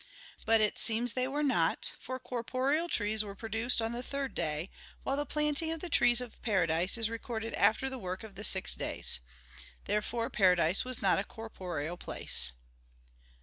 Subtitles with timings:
[0.47, 4.71] But it seems they were not; for corporeal trees were produced on the third day,
[5.03, 8.43] while the planting of the trees of paradise is recorded after the work of the
[8.43, 9.19] six days.
[9.85, 12.51] Therefore paradise was not a corporeal place.